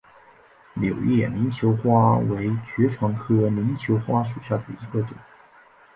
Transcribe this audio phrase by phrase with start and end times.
[0.73, 5.15] 柳叶鳞球花为爵床科鳞球花属下的一个种。